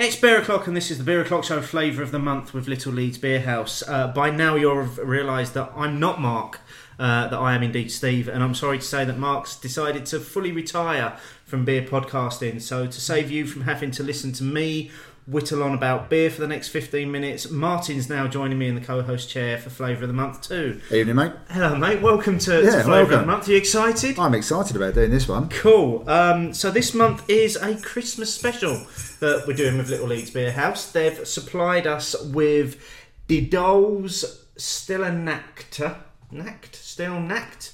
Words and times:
It's 0.00 0.16
Beer 0.16 0.38
O'Clock, 0.38 0.66
and 0.66 0.74
this 0.74 0.90
is 0.90 0.96
the 0.96 1.04
Beer 1.04 1.20
O'Clock 1.20 1.44
Show 1.44 1.60
flavour 1.60 2.02
of 2.02 2.10
the 2.10 2.18
month 2.18 2.54
with 2.54 2.66
Little 2.66 2.90
Leeds 2.90 3.18
Beer 3.18 3.42
House. 3.42 3.86
Uh, 3.86 4.08
by 4.08 4.30
now, 4.30 4.54
you'll 4.54 4.80
have 4.80 4.96
realised 4.96 5.52
that 5.52 5.70
I'm 5.76 6.00
not 6.00 6.18
Mark, 6.18 6.60
uh, 6.98 7.28
that 7.28 7.38
I 7.38 7.54
am 7.54 7.62
indeed 7.62 7.92
Steve, 7.92 8.26
and 8.26 8.42
I'm 8.42 8.54
sorry 8.54 8.78
to 8.78 8.84
say 8.84 9.04
that 9.04 9.18
Mark's 9.18 9.56
decided 9.56 10.06
to 10.06 10.18
fully 10.18 10.52
retire 10.52 11.18
from 11.44 11.66
beer 11.66 11.82
podcasting. 11.82 12.62
So, 12.62 12.86
to 12.86 12.98
save 12.98 13.30
you 13.30 13.44
from 13.44 13.64
having 13.64 13.90
to 13.90 14.02
listen 14.02 14.32
to 14.32 14.42
me 14.42 14.90
whittle 15.30 15.62
on 15.62 15.72
about 15.74 16.10
beer 16.10 16.28
for 16.28 16.40
the 16.40 16.46
next 16.48 16.68
15 16.68 17.10
minutes, 17.10 17.50
Martin's 17.50 18.08
now 18.08 18.26
joining 18.26 18.58
me 18.58 18.66
in 18.68 18.74
the 18.74 18.80
co 18.80 19.02
host 19.02 19.30
chair 19.30 19.58
for 19.58 19.70
flavour 19.70 20.02
of 20.02 20.08
the 20.08 20.14
month, 20.14 20.42
too. 20.42 20.80
Evening, 20.90 21.16
mate. 21.16 21.32
Hello, 21.48 21.76
mate. 21.76 22.02
Welcome 22.02 22.38
to, 22.40 22.62
Yeah, 22.64 22.78
to 22.78 22.82
flavour 22.84 23.14
of 23.14 23.20
the 23.20 23.26
month. 23.26 23.48
Are 23.48 23.52
you 23.52 23.56
excited? 23.56 24.18
I'm 24.18 24.34
excited 24.34 24.76
about 24.76 24.94
doing 24.94 25.10
this 25.10 25.28
one. 25.28 25.48
Cool. 25.48 26.08
Um, 26.08 26.52
so 26.52 26.70
this 26.70 26.94
month 26.94 27.28
is 27.30 27.56
a 27.56 27.80
Christmas 27.80 28.34
special 28.34 28.86
that 29.20 29.44
we're 29.46 29.54
doing 29.56 29.78
with 29.78 29.88
Little 29.88 30.08
Leeds 30.08 30.30
Beer 30.30 30.52
House. 30.52 30.90
They've 30.90 31.26
supplied 31.26 31.86
us 31.86 32.20
with 32.22 32.82
De 33.28 33.40
Dolle's 33.40 34.44
Stella 34.56 35.10
Nacta. 35.10 35.96
Nact? 36.32 36.76
Still 36.76 37.14
Nact? 37.20 37.72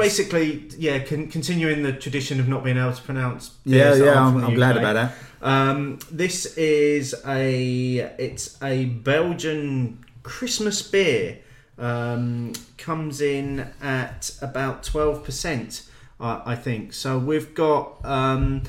Basically, 0.00 0.68
yeah, 0.78 0.98
con- 1.00 1.28
continuing 1.28 1.82
the 1.82 1.92
tradition 1.92 2.40
of 2.40 2.48
not 2.48 2.64
being 2.64 2.76
able 2.76 2.92
to 2.92 3.02
pronounce. 3.02 3.52
Yeah, 3.64 3.94
yeah, 3.94 4.22
I'm, 4.26 4.42
I'm 4.44 4.54
glad 4.54 4.76
about 4.76 4.94
that. 4.94 5.14
Um, 5.42 5.98
this 6.10 6.56
is 6.56 7.14
a 7.26 7.96
it's 8.18 8.62
a 8.62 8.86
Belgian 8.86 10.04
Christmas 10.22 10.82
beer. 10.82 11.38
Um, 11.78 12.52
comes 12.76 13.20
in 13.20 13.66
at 13.80 14.30
about 14.42 14.82
twelve 14.82 15.24
percent, 15.24 15.88
I 16.20 16.42
I 16.46 16.54
think. 16.56 16.92
So 16.92 17.18
we've 17.18 17.54
got 17.54 18.04
um, 18.04 18.62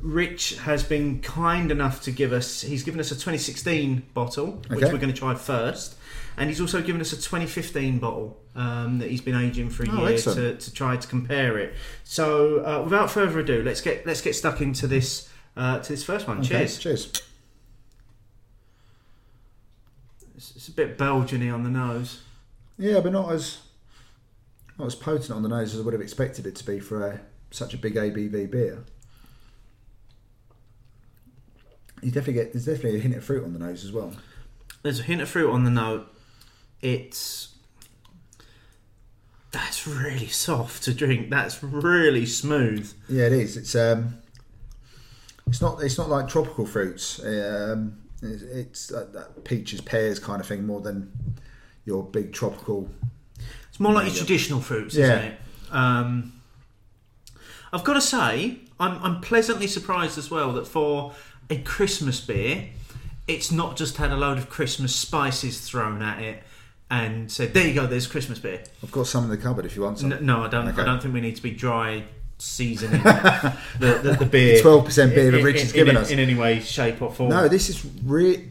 Rich 0.00 0.56
has 0.58 0.82
been 0.82 1.20
kind 1.20 1.70
enough 1.70 2.02
to 2.02 2.10
give 2.10 2.32
us. 2.32 2.62
He's 2.62 2.82
given 2.82 3.00
us 3.00 3.10
a 3.10 3.14
2016 3.14 4.02
bottle, 4.14 4.62
which 4.68 4.82
Okay. 4.82 4.92
we're 4.92 4.98
going 4.98 5.12
to 5.12 5.18
try 5.18 5.34
first, 5.34 5.96
and 6.36 6.48
he's 6.48 6.60
also 6.60 6.80
given 6.82 7.00
us 7.00 7.12
a 7.12 7.16
2015 7.16 7.98
bottle 7.98 8.38
um, 8.54 8.98
that 8.98 9.10
he's 9.10 9.20
been 9.20 9.36
aging 9.36 9.70
for 9.70 9.84
a 9.84 9.90
Oh, 9.90 10.08
year 10.08 10.18
to, 10.18 10.56
to 10.56 10.72
try 10.72 10.96
to 10.96 11.08
compare 11.08 11.58
it. 11.58 11.74
So 12.04 12.58
uh, 12.64 12.82
without 12.84 13.10
further 13.10 13.38
ado, 13.40 13.62
let's 13.62 13.80
get 13.80 14.06
let's 14.06 14.20
get 14.20 14.34
stuck 14.34 14.60
into 14.60 14.86
this 14.86 15.28
uh, 15.56 15.78
to 15.80 15.88
this 15.92 16.04
first 16.04 16.26
one. 16.28 16.38
Okay, 16.38 16.48
Cheers. 16.48 16.78
Cheers. 16.78 17.12
It's, 20.34 20.56
it's 20.56 20.68
a 20.68 20.72
bit 20.72 20.98
Belgian-y 20.98 21.50
on 21.50 21.62
the 21.62 21.70
nose. 21.70 22.22
Yeah, 22.78 23.00
but 23.00 23.12
not 23.12 23.30
as 23.32 23.58
not 24.78 24.86
as 24.86 24.94
potent 24.94 25.30
on 25.30 25.42
the 25.42 25.48
nose 25.48 25.74
as 25.74 25.80
I 25.80 25.84
would 25.84 25.92
have 25.92 26.00
expected 26.02 26.46
it 26.46 26.54
to 26.56 26.64
be 26.64 26.80
for 26.80 27.06
a, 27.06 27.20
such 27.50 27.74
a 27.74 27.76
big 27.78 27.94
ABV 27.94 28.50
beer. 28.50 28.84
You 32.02 32.10
definitely 32.10 32.34
get 32.34 32.52
there's 32.52 32.66
definitely 32.66 32.98
a 32.98 33.02
hint 33.02 33.14
of 33.16 33.24
fruit 33.24 33.44
on 33.44 33.52
the 33.52 33.58
nose 33.58 33.84
as 33.84 33.92
well. 33.92 34.12
There's 34.82 35.00
a 35.00 35.04
hint 35.04 35.22
of 35.22 35.28
fruit 35.28 35.50
on 35.50 35.64
the 35.64 35.70
note. 35.70 36.08
It's 36.80 37.54
that's 39.50 39.86
really 39.86 40.28
soft 40.28 40.82
to 40.84 40.94
drink. 40.94 41.30
That's 41.30 41.62
really 41.62 42.26
smooth. 42.26 42.92
Yeah, 43.08 43.26
it 43.26 43.32
is. 43.32 43.56
It's 43.56 43.74
um, 43.74 44.18
it's 45.46 45.60
not 45.60 45.82
it's 45.82 45.98
not 45.98 46.08
like 46.08 46.28
tropical 46.28 46.66
fruits. 46.66 47.20
Um, 47.22 47.98
it's, 48.22 48.42
it's 48.42 48.86
that, 48.88 49.12
that 49.12 49.44
peaches, 49.44 49.80
pears 49.80 50.18
kind 50.18 50.40
of 50.40 50.46
thing 50.46 50.66
more 50.66 50.80
than 50.80 51.12
your 51.84 52.02
big 52.02 52.32
tropical. 52.32 52.88
It's 53.68 53.80
more 53.80 53.92
like 53.92 54.06
your 54.06 54.14
traditional 54.14 54.60
fruits, 54.60 54.94
Yeah. 54.94 55.04
isn't 55.04 55.24
it? 55.32 55.38
Um, 55.70 56.32
I've 57.72 57.82
got 57.84 57.94
to 57.94 58.00
say, 58.00 58.58
I'm, 58.78 59.02
I'm 59.02 59.20
pleasantly 59.22 59.66
surprised 59.66 60.18
as 60.18 60.30
well 60.30 60.52
that 60.52 60.66
for 60.66 61.14
a 61.52 61.58
Christmas 61.62 62.20
beer, 62.20 62.68
it's 63.28 63.52
not 63.52 63.76
just 63.76 63.98
had 63.98 64.10
a 64.10 64.16
load 64.16 64.38
of 64.38 64.48
Christmas 64.48 64.94
spices 64.94 65.60
thrown 65.60 66.02
at 66.02 66.20
it 66.20 66.42
and 66.90 67.30
said, 67.30 67.52
"There 67.54 67.66
you 67.68 67.74
go, 67.74 67.86
there's 67.86 68.06
Christmas 68.06 68.38
beer." 68.38 68.64
I've 68.82 68.90
got 68.90 69.06
some 69.06 69.24
in 69.24 69.30
the 69.30 69.36
cupboard 69.36 69.66
if 69.66 69.76
you 69.76 69.82
want 69.82 69.98
some. 69.98 70.12
N- 70.12 70.24
no, 70.26 70.42
I 70.44 70.48
don't. 70.48 70.68
Okay. 70.68 70.82
I 70.82 70.84
don't 70.84 71.00
think 71.02 71.14
we 71.14 71.20
need 71.20 71.36
to 71.36 71.42
be 71.42 71.50
dry 71.52 72.04
seasoning 72.38 73.02
the, 73.78 74.00
the, 74.02 74.16
the 74.18 74.26
beer. 74.26 74.60
12% 74.60 75.14
beer 75.14 75.30
that 75.30 75.44
Rich 75.44 75.60
has 75.60 75.72
given 75.72 75.96
us. 75.96 76.10
in 76.10 76.18
any 76.18 76.34
way, 76.34 76.58
shape, 76.58 77.00
or 77.00 77.12
form. 77.12 77.30
No, 77.30 77.46
this 77.46 77.68
is 77.68 77.84
re 78.04 78.50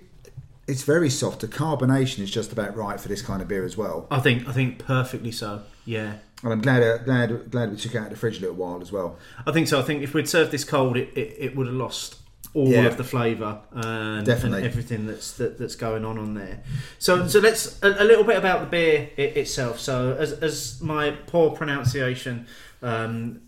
It's 0.68 0.84
very 0.84 1.10
soft. 1.10 1.42
The 1.42 1.48
carbonation 1.50 2.20
is 2.20 2.32
just 2.32 2.52
about 2.54 2.76
right 2.78 3.00
for 3.00 3.10
this 3.10 3.22
kind 3.22 3.42
of 3.42 3.48
beer 3.48 3.66
as 3.66 3.76
well. 3.76 4.08
I 4.10 4.20
think 4.20 4.48
I 4.48 4.54
think 4.54 4.80
perfectly 4.80 5.32
so. 5.32 5.64
Yeah, 5.84 6.14
And 6.44 6.54
I'm 6.54 6.62
glad 6.62 6.84
uh, 6.84 7.00
glad 7.00 7.50
glad 7.52 7.72
we 7.72 7.78
took 7.78 7.96
it 7.96 7.98
out 7.98 8.04
of 8.06 8.10
the 8.12 8.16
fridge 8.16 8.38
a 8.38 8.42
little 8.42 8.56
while 8.56 8.80
as 8.82 8.92
well. 8.92 9.18
I 9.46 9.52
think 9.52 9.68
so. 9.68 9.80
I 9.80 9.82
think 9.82 10.04
if 10.04 10.14
we'd 10.14 10.30
served 10.30 10.52
this 10.52 10.64
cold, 10.64 10.96
it, 10.96 11.10
it, 11.16 11.36
it 11.40 11.56
would 11.56 11.66
have 11.68 11.76
lost 11.76 12.18
all 12.54 12.68
Yeah. 12.68 12.86
of 12.86 12.98
the 12.98 13.04
flavour 13.04 13.60
and, 13.72 14.28
and 14.28 14.56
everything 14.56 15.06
that's 15.08 15.34
that, 15.34 15.58
that's 15.58 15.76
going 15.76 16.04
on 16.04 16.18
on 16.18 16.34
there. 16.34 16.60
So 17.00 17.28
so 17.28 17.40
let's 17.40 17.82
a, 17.82 18.04
a 18.04 18.04
little 18.04 18.24
bit 18.26 18.38
about 18.38 18.60
the 18.62 18.68
beer 18.68 19.10
i 19.18 19.22
itself. 19.22 19.80
So 19.80 20.16
as 20.20 20.34
as 20.34 20.82
my 20.82 21.12
poor 21.28 21.52
pronunciation 21.52 22.48
um, 22.82 23.42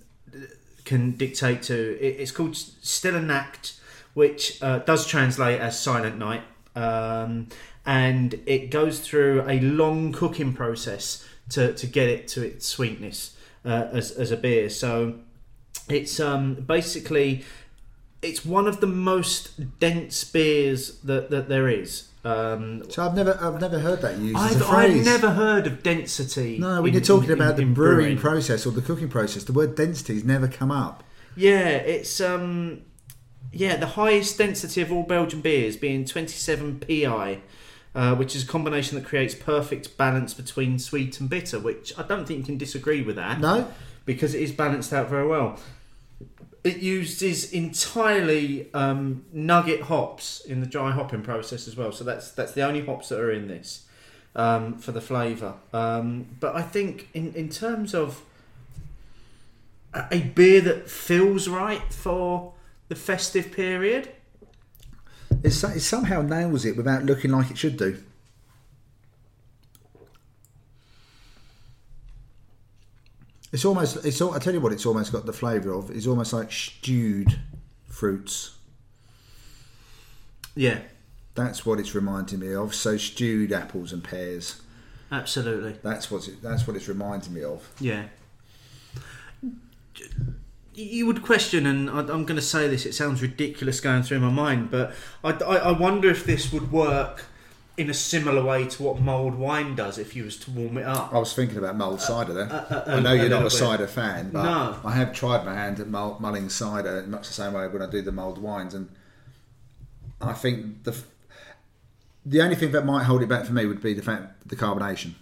can 0.85 1.11
dictate 1.11 1.63
to, 1.63 1.97
it, 1.99 2.19
it's 2.19 2.31
called 2.31 2.55
Stille 2.55 3.21
Nacht, 3.21 3.73
which 4.13 4.61
uh, 4.61 4.79
does 4.79 5.05
translate 5.07 5.59
as 5.59 5.79
Silent 5.79 6.17
Night, 6.17 6.43
um, 6.75 7.47
and 7.85 8.35
it 8.45 8.69
goes 8.69 8.99
through 8.99 9.43
a 9.47 9.59
long 9.59 10.11
cooking 10.13 10.53
process 10.53 11.25
to 11.49 11.73
to 11.73 11.87
get 11.87 12.07
it 12.07 12.27
to 12.29 12.41
its 12.41 12.65
sweetness 12.67 13.35
uh, 13.65 13.87
as 13.91 14.11
as 14.11 14.31
a 14.31 14.37
beer. 14.37 14.69
So 14.69 15.15
it's 15.89 16.19
um, 16.19 16.55
basically 16.55 17.43
it's 18.23 18.45
one 18.45 18.67
of 18.67 18.79
the 18.79 18.87
most 18.87 19.79
dense 19.79 20.23
beers 20.23 20.99
that, 21.01 21.29
that 21.29 21.49
there 21.49 21.67
is. 21.67 22.09
Um, 22.25 22.89
So 22.89 23.05
I've 23.05 23.15
never 23.15 23.37
I've 23.41 23.59
never 23.59 23.79
heard 23.79 24.01
that 24.01 24.17
used 24.17 24.37
I've, 24.37 24.61
a 24.61 24.63
phrase. 24.63 24.99
I've 25.07 25.21
never 25.21 25.31
heard 25.31 25.67
of 25.67 25.83
density. 25.83 26.57
no, 26.57 26.81
when 26.81 26.87
in- 26.89 26.93
you're 26.93 27.01
talking 27.03 27.29
in- 27.31 27.35
about 27.35 27.57
the 27.57 27.63
in 27.63 27.73
brewing 27.73 28.17
process 28.17 28.65
or 28.65 28.71
the 28.71 28.81
cooking 28.81 29.09
process, 29.09 29.43
the 29.43 29.51
word 29.53 29.75
density 29.75 30.13
density's 30.13 30.23
never 30.23 30.47
come 30.47 30.71
up. 30.71 31.03
Yeah, 31.35 31.67
it's 31.67 32.21
um, 32.21 32.81
yeah, 33.51 33.75
the 33.75 33.87
highest 33.87 34.37
density 34.37 34.81
of 34.81 34.91
all 34.91 35.03
Belgian 35.03 35.41
beers 35.41 35.75
being 35.75 36.05
27 36.05 36.79
pi, 36.79 37.39
uh, 37.93 38.15
which 38.15 38.35
is 38.35 38.43
a 38.43 38.47
combination 38.47 38.97
that 38.97 39.05
creates 39.05 39.35
perfect 39.35 39.97
balance 39.97 40.33
between 40.33 40.79
sweet 40.79 41.19
and 41.19 41.29
bitter. 41.29 41.59
Which 41.59 41.91
I 41.99 42.03
don't 42.03 42.25
think 42.25 42.39
you 42.39 42.45
can 42.45 42.57
disagree 42.57 43.01
with 43.01 43.17
that. 43.17 43.41
No, 43.41 43.67
because 44.05 44.33
it 44.33 44.41
is 44.41 44.51
balanced 44.53 44.93
out 44.93 45.09
very 45.09 45.27
well. 45.27 45.59
It 46.63 46.77
uses 46.77 47.51
entirely 47.51 48.73
um, 48.73 49.25
nugget 49.33 49.81
hops 49.81 50.39
in 50.41 50.61
the 50.61 50.65
dry 50.65 50.91
hopping 50.91 51.21
process 51.21 51.67
as 51.67 51.75
well. 51.75 51.91
So 51.91 52.03
that's 52.03 52.31
that's 52.31 52.53
the 52.53 52.61
only 52.61 52.85
hops 52.85 53.09
that 53.09 53.19
are 53.19 53.31
in 53.31 53.47
this 53.47 53.85
um, 54.35 54.77
for 54.77 54.91
the 54.91 55.01
flavour. 55.01 55.55
Um, 55.73 56.27
but 56.39 56.55
I 56.55 56.61
think 56.61 57.09
in 57.13 57.33
in 57.33 57.49
terms 57.49 57.93
of 57.93 58.21
a, 59.93 60.19
beer 60.19 60.61
that 60.61 60.89
feels 60.89 61.47
right 61.47 61.93
for 61.93 62.53
the 62.87 62.95
festive 62.95 63.51
period, 63.51 64.09
it 65.43 65.51
somehow 65.51 66.21
nails 66.21 66.65
it 66.65 66.77
without 66.77 67.03
looking 67.03 67.31
like 67.31 67.51
it 67.51 67.57
should 67.57 67.77
do. 67.77 68.01
It's 73.53 73.63
almost. 73.63 74.03
It's. 74.05 74.19
al- 74.19 74.33
I 74.33 74.39
tell 74.39 74.53
you 74.53 74.59
what. 74.59 74.73
It's 74.73 74.85
almost 74.85 75.11
got 75.13 75.25
the 75.25 75.31
flavour 75.33 75.71
of. 75.73 75.89
It's 75.91 76.07
almost 76.07 76.33
like 76.33 76.51
stewed 76.51 77.39
fruits. 77.87 78.57
yeah, 80.55 80.79
That's 81.35 81.65
what 81.65 81.79
it's 81.79 81.93
reminding 81.95 82.39
me 82.39 82.53
of. 82.53 82.73
So 82.75 82.97
stewed 82.97 83.53
apples 83.53 83.93
and 83.93 84.03
pears. 84.03 84.61
absolutely, 85.11 85.75
That's 85.83 86.09
what. 86.11 86.27
It, 86.27 86.41
that's 86.41 86.67
what 86.67 86.75
it's 86.75 86.87
reminding 86.87 87.33
me 87.33 87.43
of. 87.43 87.69
yeah. 87.79 88.05
you 90.75 91.05
would 91.05 91.21
question, 91.21 91.67
and 91.67 91.87
I- 91.89 91.99
I'm 91.99 92.25
going 92.25 92.35
to 92.35 92.41
say 92.41 92.67
this, 92.67 92.85
it 92.87 92.93
sounds 92.93 93.21
ridiculous 93.21 93.79
going 93.79 94.01
through 94.01 94.19
my 94.21 94.31
mind, 94.31 94.71
but 94.71 94.93
I, 95.23 95.29
I, 95.31 95.55
I 95.57 95.71
wonder 95.71 96.09
if 96.09 96.25
this 96.25 96.51
would 96.51 96.71
work 96.71 97.25
in 97.75 97.89
a 97.89 97.93
similar 97.93 98.43
way 98.43 98.67
to 98.67 98.83
what 98.83 98.99
mulled 98.99 99.35
wine 99.35 99.75
does 99.75 99.97
if 99.97 100.15
you 100.15 100.23
was 100.23 100.37
to 100.37 100.51
warm 100.51 100.77
it 100.77 100.83
up. 100.85 101.11
I 101.13 101.17
was 101.17 101.33
thinking 101.33 101.57
about 101.57 101.75
mulled 101.75 102.01
cider 102.01 102.33
there. 102.33 102.51
uh, 102.51 102.83
I 102.87 102.99
know 102.99 103.13
you're 103.13 103.29
not 103.29 103.41
a 103.41 103.45
bit. 103.45 103.51
cider 103.51 103.87
fan, 103.87 104.29
but 104.31 104.43
No. 104.43 104.77
I 104.85 104.91
have 104.91 105.11
tried 105.13 105.43
my 105.45 105.53
hand 105.55 105.79
at 105.79 105.87
mull, 105.87 106.17
mulling 106.19 106.49
cider 106.49 106.99
in 106.99 107.09
much 107.11 107.27
the 107.27 107.33
same 107.33 107.53
way 107.53 107.67
when 107.67 107.81
I 107.81 107.89
do 107.89 108.01
the 108.01 108.11
mulled 108.11 108.37
wines, 108.37 108.73
and 108.75 108.89
I 110.21 110.33
think 110.33 110.83
the 110.83 110.95
the 112.25 112.41
only 112.41 112.55
thing 112.55 112.71
that 112.71 112.85
might 112.85 113.03
hold 113.03 113.21
it 113.21 113.27
back 113.27 113.45
for 113.45 113.53
me 113.53 113.65
would 113.65 113.81
be 113.81 113.93
the 113.93 114.01
fact 114.03 114.47
the 114.47 114.55
carbonation 114.55 115.13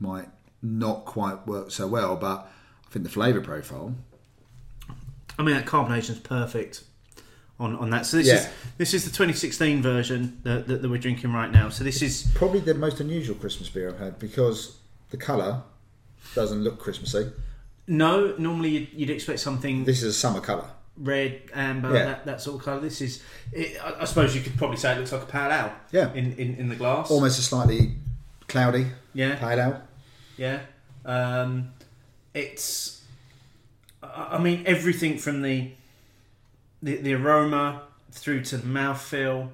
might 0.00 0.28
not 0.62 1.04
quite 1.04 1.46
work 1.46 1.70
so 1.70 1.86
well, 1.86 2.16
but 2.16 2.50
I 2.86 2.90
think 2.90 3.04
the 3.04 3.10
flavour 3.10 3.40
profile. 3.40 3.94
I 5.38 5.42
mean, 5.44 5.54
that 5.54 5.66
carbonation 5.66 6.10
is 6.10 6.18
perfect 6.18 6.82
on, 7.60 7.74
on 7.76 7.90
that. 7.90 8.06
So 8.06 8.16
this 8.18 8.26
Yeah. 8.28 8.34
is 8.34 8.48
this 8.76 8.94
is 8.94 9.04
the 9.04 9.10
2016 9.10 9.82
version 9.82 10.38
that, 10.44 10.68
that, 10.68 10.82
that 10.82 10.88
we're 10.90 10.98
drinking 10.98 11.32
right 11.32 11.50
now. 11.50 11.68
So 11.70 11.82
this 11.84 12.02
is 12.02 12.30
Probably 12.34 12.60
the 12.60 12.74
most 12.74 13.00
unusual 13.00 13.34
Christmas 13.36 13.68
beer 13.68 13.88
I've 13.88 13.98
had 13.98 14.18
because 14.18 14.76
the 15.10 15.16
colour 15.16 15.62
doesn't 16.34 16.62
look 16.62 16.78
Christmassy. 16.78 17.30
no. 17.86 18.34
Normally, 18.38 18.70
you'd, 18.70 18.88
you'd 18.92 19.10
expect 19.10 19.40
something 19.40 19.84
This 19.84 20.02
is 20.02 20.14
a 20.16 20.18
summer 20.18 20.40
colour. 20.40 20.68
red, 20.96 21.40
amber, 21.54 21.94
Yeah. 21.94 22.04
that, 22.04 22.26
that 22.26 22.40
sort 22.40 22.58
of 22.58 22.64
colour. 22.64 22.80
This 22.80 23.00
is, 23.00 23.22
it, 23.52 23.78
I, 23.82 24.02
I 24.02 24.04
suppose 24.04 24.34
you 24.36 24.42
could 24.42 24.56
probably 24.56 24.76
say 24.76 24.92
it 24.94 24.98
looks 24.98 25.12
like 25.12 25.22
a 25.22 25.26
pale 25.26 25.50
ale. 25.50 25.72
Yeah. 25.90 26.12
In, 26.14 26.32
in, 26.34 26.54
in 26.56 26.68
the 26.68 26.76
glass. 26.76 27.10
Almost 27.10 27.38
a 27.38 27.42
slightly 27.42 27.94
cloudy 28.48 28.86
Yeah. 29.14 29.36
pale 29.36 29.58
ale. 29.60 29.82
Yeah. 30.36 30.60
Um, 31.04 31.70
it's, 32.34 33.02
I 34.02 34.36
I 34.36 34.38
mean, 34.38 34.62
everything 34.66 35.18
from 35.18 35.42
the, 35.42 35.72
the, 36.82 36.96
the 36.96 37.14
aroma 37.14 37.82
through 38.12 38.42
to 38.44 38.56
the 38.56 38.66
mouthfeel, 38.66 39.48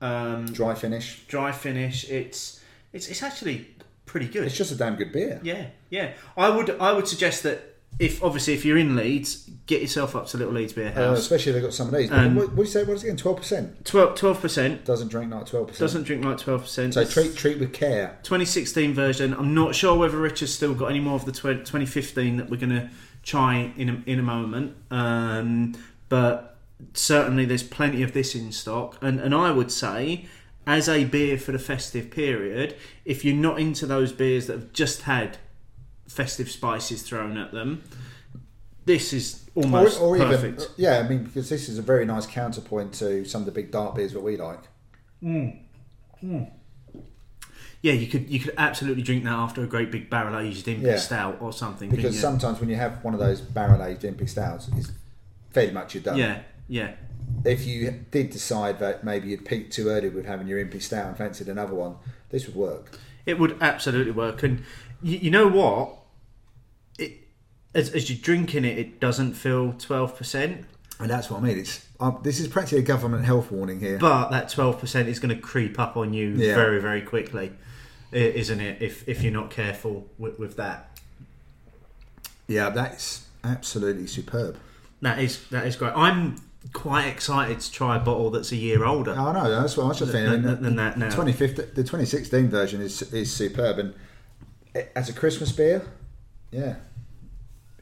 um, 0.00 0.46
Dry 0.46 0.74
finish. 0.74 1.24
dry 1.28 1.52
finish. 1.52 2.08
It's, 2.10 2.60
it's, 2.92 3.08
it's 3.08 3.22
actually 3.22 3.68
pretty 4.06 4.26
good. 4.28 4.44
It's 4.46 4.56
just 4.56 4.72
a 4.72 4.76
damn 4.76 4.96
good 4.96 5.12
beer. 5.12 5.40
Yeah, 5.42 5.66
yeah. 5.90 6.12
I 6.36 6.50
would 6.50 6.70
I 6.80 6.92
would 6.92 7.06
suggest 7.06 7.42
that 7.44 7.66
if 7.98 8.22
obviously 8.24 8.54
if 8.54 8.64
you're 8.64 8.78
in 8.78 8.96
Leeds, 8.96 9.50
get 9.66 9.82
yourself 9.82 10.16
up 10.16 10.26
to 10.28 10.38
Little 10.38 10.54
Leeds 10.54 10.72
Beer 10.72 10.88
Uh, 10.88 10.92
House. 11.10 11.18
especially 11.18 11.50
if 11.50 11.54
they've 11.56 11.62
got 11.64 11.74
some 11.74 11.88
of 11.88 11.94
these. 11.94 12.10
Um, 12.10 12.34
what, 12.34 12.48
what 12.48 12.56
do 12.56 12.62
you 12.62 12.66
say? 12.68 12.82
What 12.84 12.94
is 12.94 13.04
it 13.04 13.08
again? 13.08 13.16
Twelve 13.18 13.36
percent. 13.36 13.84
12 13.84 14.40
percent 14.40 14.84
Doesn't 14.84 15.08
drink 15.08 15.32
like 15.32 15.46
twelve 15.46 15.68
percent. 15.68 15.80
doesn't 15.80 16.02
drink 16.04 16.24
like 16.24 16.38
twelve 16.38 16.62
percent. 16.62 16.94
So 16.94 17.04
treat 17.04 17.36
treat 17.36 17.58
with 17.60 17.72
care. 17.74 18.18
2016 18.22 18.94
version. 18.94 19.34
I'm 19.34 19.54
not 19.54 19.74
sure 19.74 19.96
whether 19.98 20.16
Richard's 20.16 20.54
still 20.54 20.74
got 20.74 20.86
any 20.86 21.00
more 21.00 21.14
of 21.16 21.24
the 21.26 21.32
tw- 21.32 21.64
2015 21.66 22.38
that 22.38 22.48
we're 22.50 22.56
going 22.56 22.70
to 22.70 22.88
try 23.22 23.72
in 23.76 23.88
a, 23.90 24.02
in 24.10 24.18
a 24.18 24.22
moment. 24.22 24.76
Um, 24.90 25.74
but 26.08 26.49
certainly 26.94 27.44
there's 27.44 27.62
plenty 27.62 28.02
of 28.02 28.12
this 28.12 28.34
in 28.34 28.52
stock, 28.52 28.96
and 29.00 29.20
and 29.20 29.34
I 29.34 29.50
would 29.50 29.70
say. 29.70 30.26
As 30.66 30.90
a 30.90 31.04
beer 31.04 31.38
for 31.38 31.52
the 31.52 31.58
festive 31.58 32.10
period, 32.10 32.76
if 33.06 33.24
you're 33.24 33.34
not 33.34 33.58
into 33.58 33.86
those 33.86 34.12
beers 34.12 34.46
that 34.46 34.52
have 34.52 34.72
just 34.74 35.02
had 35.02 35.38
festive 36.06 36.50
spices 36.50 37.02
thrown 37.02 37.38
at 37.38 37.50
them, 37.50 37.82
this 38.84 39.12
is 39.12 39.48
almost 39.54 40.00
or, 40.00 40.16
or 40.16 40.18
perfect. 40.18 40.60
even 40.60 40.72
yeah, 40.76 40.98
I 40.98 41.08
mean 41.08 41.24
because 41.24 41.48
this 41.48 41.68
is 41.68 41.78
a 41.78 41.82
very 41.82 42.04
nice 42.04 42.26
counterpoint 42.26 42.92
to 42.94 43.24
some 43.24 43.40
of 43.42 43.46
the 43.46 43.52
big 43.52 43.70
dark 43.70 43.96
beers 43.96 44.12
that 44.12 44.20
we 44.20 44.36
like. 44.36 44.60
Mm. 45.22 45.58
Mm. 46.22 46.50
yeah, 47.82 47.94
you 47.94 48.06
could 48.06 48.28
you 48.28 48.38
could 48.38 48.54
absolutely 48.58 49.02
drink 49.02 49.24
that 49.24 49.32
after 49.32 49.64
a 49.64 49.66
great 49.66 49.90
big 49.90 50.10
barrel 50.10 50.38
aged 50.38 50.66
Impy 50.66 50.82
Yeah. 50.82 50.96
stout 50.98 51.38
or 51.40 51.52
something. 51.52 51.88
Because 51.90 52.20
sometimes 52.20 52.60
when 52.60 52.68
you 52.68 52.76
have 52.76 53.02
one 53.02 53.14
of 53.14 53.18
those 53.20 53.40
barrel 53.40 53.82
aged 53.82 54.02
Impy 54.02 54.28
stouts, 54.28 54.68
it's 54.76 54.92
fairly 55.50 55.72
much 55.72 55.94
you're 55.94 56.02
done. 56.02 56.18
yeah, 56.18 56.42
yeah, 56.70 56.92
If 57.44 57.66
you 57.66 58.04
did 58.10 58.30
decide 58.30 58.78
that 58.78 59.02
maybe 59.04 59.28
you'd 59.28 59.44
peaked 59.44 59.72
too 59.72 59.88
early 59.88 60.08
with 60.08 60.24
having 60.26 60.46
your 60.48 60.58
Impy 60.64 60.80
stout 60.80 61.06
and 61.06 61.16
fancied 61.16 61.48
another 61.48 61.74
one, 61.74 61.96
this 62.30 62.46
would 62.46 62.54
work. 62.56 62.98
it 63.26 63.38
would 63.38 63.56
absolutely 63.60 64.12
work. 64.12 64.42
And 64.42 64.62
you, 65.02 65.18
you 65.18 65.30
know 65.30 65.48
what? 65.48 65.96
It 66.98 67.12
as, 67.74 67.90
as 67.90 68.08
you're 68.10 68.18
drinking 68.20 68.64
it, 68.64 68.78
it 68.78 69.00
doesn't 69.00 69.34
feel 69.34 69.72
twelve 69.74 70.16
percent, 70.16 70.64
And 71.00 71.10
that's 71.10 71.28
what 71.30 71.38
I 71.40 71.42
mean. 71.42 71.58
It's 71.58 71.86
um, 71.98 72.18
this 72.22 72.38
is 72.40 72.46
practically 72.48 72.78
a 72.80 72.82
government 72.82 73.24
health 73.24 73.50
warning 73.50 73.80
here. 73.80 73.98
but 73.98 74.30
that 74.30 74.48
twelve 74.48 74.78
percent 74.78 75.08
is 75.08 75.18
going 75.18 75.34
to 75.34 75.40
creep 75.40 75.78
up 75.78 75.96
on 75.96 76.12
you 76.14 76.30
Yeah. 76.36 76.54
very 76.54 76.80
very 76.80 77.02
quickly, 77.02 77.52
isn't 78.12 78.60
it? 78.60 78.80
If 78.82 79.08
if 79.08 79.22
you're 79.22 79.32
not 79.32 79.50
careful 79.50 80.06
with, 80.18 80.38
with 80.38 80.56
that. 80.56 80.98
yeah, 82.48 82.70
that's 82.70 83.26
absolutely 83.44 84.06
superb. 84.06 84.56
That 85.02 85.18
is 85.18 85.46
that 85.48 85.66
is 85.66 85.76
great. 85.76 85.92
I'm 85.96 86.36
quite 86.72 87.06
excited 87.06 87.58
to 87.60 87.70
try 87.72 87.96
a 87.96 88.00
bottle 88.00 88.30
that's 88.30 88.52
a 88.52 88.56
year 88.56 88.84
older 88.84 89.12
I 89.12 89.32
know 89.32 89.50
that's 89.50 89.76
what 89.76 89.84
I 89.84 89.88
was 89.88 89.98
just 89.98 90.12
thinking. 90.12 90.42
than- 90.42 90.62
than 90.62 90.76
that 90.76 90.98
now. 90.98 91.08
25th, 91.10 91.56
the 91.74 91.82
2016 91.82 92.48
version 92.48 92.80
is 92.82 93.00
is 93.12 93.32
superb, 93.32 93.78
and 93.78 93.94
it- 94.74 94.92
as 94.94 95.08
a 95.08 95.12
Christmas 95.12 95.52
beer, 95.52 95.82
yeah, 96.50 96.76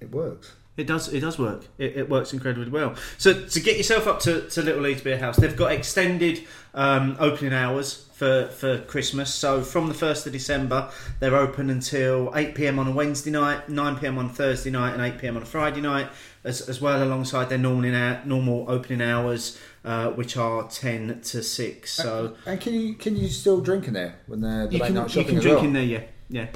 it 0.00 0.10
works. 0.12 0.52
It 0.78 0.86
does. 0.86 1.12
It 1.12 1.20
does 1.20 1.38
work. 1.38 1.64
It, 1.76 1.96
it 1.96 2.08
works 2.08 2.32
incredibly 2.32 2.70
well. 2.70 2.94
So 3.18 3.44
to 3.44 3.60
get 3.60 3.76
yourself 3.76 4.06
up 4.06 4.20
to, 4.20 4.48
to 4.48 4.62
Little 4.62 4.80
Leeds 4.82 5.02
Beer 5.02 5.18
House, 5.18 5.36
they've 5.36 5.56
got 5.56 5.72
extended 5.72 6.46
um, 6.72 7.16
opening 7.18 7.52
hours 7.52 8.06
for, 8.14 8.46
for 8.46 8.78
Christmas. 8.82 9.34
So 9.34 9.62
from 9.62 9.88
the 9.88 9.94
first 9.94 10.26
of 10.26 10.32
December, 10.32 10.88
they're 11.18 11.36
open 11.36 11.68
until 11.68 12.32
eight 12.36 12.54
pm 12.54 12.78
on 12.78 12.86
a 12.86 12.92
Wednesday 12.92 13.30
night, 13.32 13.68
nine 13.68 13.96
pm 13.96 14.18
on 14.18 14.26
a 14.26 14.28
Thursday 14.28 14.70
night, 14.70 14.92
and 14.92 15.02
eight 15.02 15.18
pm 15.18 15.36
on 15.36 15.42
a 15.42 15.46
Friday 15.46 15.80
night, 15.80 16.08
as, 16.44 16.68
as 16.68 16.80
well 16.80 17.02
alongside 17.02 17.48
their 17.48 17.58
normal 17.58 17.90
normal 18.24 18.64
opening 18.68 19.02
hours, 19.02 19.58
uh, 19.84 20.10
which 20.10 20.36
are 20.36 20.68
ten 20.68 21.20
to 21.22 21.42
six. 21.42 21.92
So 21.92 22.36
And 22.46 22.60
can 22.60 22.74
you 22.74 22.94
can 22.94 23.16
you 23.16 23.28
still 23.28 23.60
drink 23.60 23.88
in 23.88 23.94
there 23.94 24.20
when 24.26 24.40
they're 24.42 24.68
the 24.68 24.74
you 24.74 24.80
late 24.80 24.86
can 24.86 24.94
night 24.94 25.16
you 25.16 25.24
can 25.24 25.40
drink 25.40 25.56
well? 25.56 25.64
in 25.64 25.72
there. 25.72 25.82
Yeah, 25.82 26.02
yeah. 26.28 26.46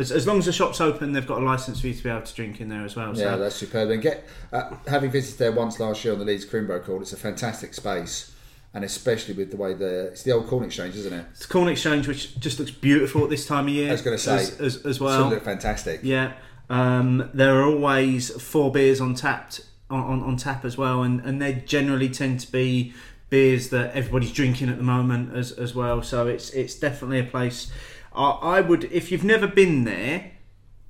As, 0.00 0.10
as 0.10 0.26
long 0.26 0.38
as 0.38 0.46
the 0.46 0.52
shop's 0.52 0.80
open, 0.80 1.12
they've 1.12 1.26
got 1.26 1.42
a 1.42 1.44
license 1.44 1.80
for 1.80 1.88
you 1.88 1.94
to 1.94 2.02
be 2.02 2.08
able 2.08 2.22
to 2.22 2.34
drink 2.34 2.60
in 2.60 2.68
there 2.68 2.84
as 2.84 2.96
well. 2.96 3.08
Yeah, 3.08 3.34
so 3.34 3.38
that's 3.38 3.54
superb. 3.56 3.90
And 3.90 4.00
get 4.00 4.26
uh, 4.52 4.74
having 4.88 5.10
visited 5.10 5.38
there 5.38 5.52
once 5.52 5.78
last 5.78 6.04
year 6.04 6.14
on 6.14 6.18
the 6.18 6.24
Leeds 6.24 6.46
Crimbo 6.46 6.82
call, 6.82 7.02
it's 7.02 7.12
a 7.12 7.18
fantastic 7.18 7.74
space, 7.74 8.34
and 8.72 8.82
especially 8.82 9.34
with 9.34 9.50
the 9.50 9.56
way 9.56 9.74
the 9.74 10.06
it's 10.06 10.22
the 10.22 10.32
old 10.32 10.46
corn 10.46 10.64
exchange, 10.64 10.96
isn't 10.96 11.12
it? 11.12 11.26
It's 11.32 11.46
the 11.46 11.52
Corn 11.52 11.68
Exchange, 11.68 12.08
which 12.08 12.38
just 12.40 12.58
looks 12.58 12.70
beautiful 12.70 13.22
at 13.24 13.30
this 13.30 13.46
time 13.46 13.68
of 13.68 13.74
year. 13.74 13.90
I 13.90 13.92
was 13.92 14.02
gonna 14.02 14.18
say, 14.18 14.36
as, 14.36 14.60
as, 14.60 14.86
as 14.86 15.00
well. 15.00 15.28
look 15.28 15.44
fantastic. 15.44 16.00
Yeah, 16.02 16.32
um, 16.70 17.28
there 17.34 17.60
are 17.60 17.64
always 17.64 18.30
four 18.42 18.72
beers 18.72 19.00
on 19.00 19.14
tapped 19.14 19.60
on, 19.90 20.00
on, 20.00 20.22
on 20.22 20.36
tap 20.36 20.64
as 20.64 20.78
well, 20.78 21.02
and, 21.02 21.20
and 21.20 21.42
they 21.42 21.54
generally 21.54 22.08
tend 22.08 22.40
to 22.40 22.50
be 22.50 22.94
beers 23.28 23.70
that 23.70 23.94
everybody's 23.94 24.32
drinking 24.32 24.68
at 24.68 24.76
the 24.76 24.82
moment 24.82 25.34
as, 25.34 25.52
as 25.52 25.74
well. 25.74 26.02
So 26.02 26.26
it's 26.26 26.50
it's 26.50 26.74
definitely 26.74 27.20
a 27.20 27.24
place. 27.24 27.70
I, 28.14 28.30
I 28.30 28.60
would 28.60 28.84
if 28.84 29.10
you've 29.12 29.24
never 29.24 29.46
been 29.46 29.84
there, 29.84 30.32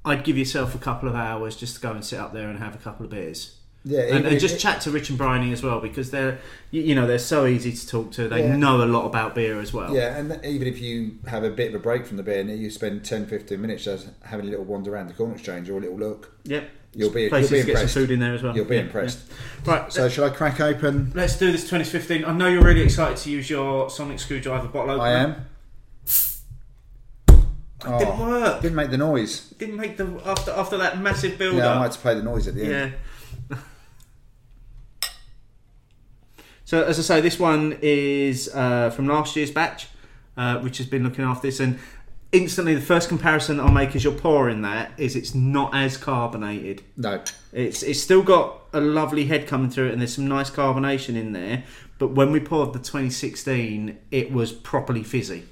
I'd 0.05 0.25
give 0.25 0.39
yourself 0.39 0.75
a 0.75 0.79
couple 0.79 1.09
of 1.09 1.15
hours 1.15 1.57
just 1.57 1.77
to 1.77 1.81
go 1.81 1.93
and 1.93 2.05
sit 2.05 2.19
up 2.19 2.33
there 2.33 2.49
and 2.49 2.59
have 2.59 2.75
a 2.75 2.79
couple 2.79 3.05
of 3.05 3.11
beers. 3.11 3.57
Yeah, 3.83 4.01
And, 4.01 4.19
even 4.21 4.27
and 4.33 4.41
just 4.41 4.61
chat 4.61 4.83
to 4.83 4.91
Rich 4.91 5.09
and 5.09 5.17
Bryony 5.17 5.53
as 5.53 5.63
well 5.63 5.81
because 5.81 6.11
they're 6.11 6.39
you, 6.71 6.83
you 6.83 6.95
know 6.95 7.07
they're 7.07 7.19
so 7.19 7.47
easy 7.47 7.73
to 7.73 7.87
talk 7.89 8.13
to. 8.13 8.29
They 8.29 8.43
Yeah. 8.43 8.57
know 8.57 8.83
a 8.83 8.85
lot 8.85 9.07
about 9.07 9.35
beer 9.35 9.59
as 9.59 9.73
well. 9.73 9.95
Yeah, 9.95 10.17
and 10.19 10.39
even 10.45 10.69
if 10.69 10.81
you 10.83 11.13
have 11.27 11.45
a 11.45 11.51
bit 11.51 11.69
of 11.69 11.75
a 11.77 11.79
break 11.79 12.07
from 12.07 12.19
the 12.19 12.23
beer 12.23 12.41
and 12.41 12.51
you 12.51 12.69
spend 12.69 13.05
10, 13.07 13.27
15 13.27 13.59
minutes 13.61 13.85
just 13.85 14.09
having 14.23 14.47
a 14.47 14.51
little 14.51 14.67
wander 14.67 14.93
around 14.93 15.07
the 15.09 15.15
corn 15.15 15.33
exchange 15.33 15.71
or 15.71 15.79
a 15.79 15.81
little 15.81 15.97
look, 15.99 16.35
Yep. 16.45 16.69
You'll 16.93 17.11
be- 17.11 17.29
places 17.29 17.51
you'll 17.53 17.61
be 17.61 17.63
to 17.63 17.67
get 17.69 17.73
some 17.77 17.81
impressed. 17.83 17.95
food 17.95 18.11
in 18.11 18.19
there 18.21 18.35
as 18.35 18.43
well. 18.43 18.55
you'll 18.57 18.65
be 18.67 18.75
Yeah, 18.75 18.83
impressed. 18.83 19.21
yeah. 19.65 19.71
Right. 19.73 19.93
So, 19.93 20.09
shall 20.09 20.25
I 20.25 20.31
crack 20.31 20.61
open? 20.61 21.13
Let's 21.15 21.39
do 21.39 21.51
this 21.53 21.63
2015. 21.63 22.25
I 22.25 22.33
know 22.33 22.49
you're 22.49 22.65
really 22.65 22.81
excited 22.83 23.17
to 23.19 23.31
use 23.31 23.49
your 23.49 23.89
sonic 23.89 24.19
screwdriver 24.19 24.67
bottle 24.69 24.91
opener. 24.91 25.05
I 25.05 25.11
am. 25.13 25.37
It 27.85 27.99
didn't 27.99 28.21
Oh, 28.21 28.29
work. 28.29 28.61
didn't 28.63 28.77
make 28.77 28.91
the 28.91 28.99
noise. 28.99 29.51
Didn't 29.59 29.77
make 29.77 29.97
the 29.97 30.21
after 30.27 30.51
after 30.51 30.77
that 30.79 31.01
massive 31.01 31.39
build 31.39 31.57
Yeah, 31.57 31.69
I 31.69 31.71
up. 31.73 31.77
might 31.79 31.85
have 31.85 31.93
to 31.95 31.99
play 32.01 32.15
the 32.15 32.23
noise 32.23 32.47
at 32.49 32.55
the 32.55 32.63
end. 32.65 32.93
Yeah. 33.51 33.59
so 36.65 36.85
as 36.85 36.99
I 36.99 37.03
say, 37.03 37.21
this 37.21 37.39
one 37.39 37.79
is 37.83 38.49
uh, 38.55 38.91
from 38.91 39.07
last 39.09 39.35
year's 39.35 39.51
batch, 39.51 39.89
uh, 40.37 40.59
which 40.61 40.79
has 40.79 40.87
been 40.87 41.03
looking 41.03 41.25
after 41.25 41.49
this, 41.49 41.59
and 41.59 41.79
instantly 42.33 42.75
the 42.75 42.81
first 42.81 43.09
comparison 43.09 43.59
I'll 43.59 43.73
make 43.73 43.97
as 43.97 44.05
you're 44.05 44.13
pouring 44.13 44.63
that 44.63 44.93
is 44.97 45.17
it's 45.17 45.35
not 45.35 45.75
as 45.75 45.97
carbonated. 45.97 46.83
No, 46.97 47.23
It's 47.53 47.83
it's 47.83 48.01
still 48.01 48.23
got 48.23 48.61
a 48.73 48.81
lovely 48.81 49.27
head 49.27 49.49
coming 49.49 49.69
through 49.71 49.89
it, 49.89 49.93
and 49.93 50.01
there's 50.01 50.15
some 50.15 50.29
nice 50.29 50.51
carbonation 50.51 51.17
in 51.17 51.33
there. 51.33 51.65
But 51.99 52.09
when 52.13 52.31
we 52.31 52.41
poured 52.41 52.73
the 52.73 52.79
2016, 52.79 53.99
it 54.11 54.33
was 54.33 54.53
properly 54.53 55.03
fizzy. 55.03 55.45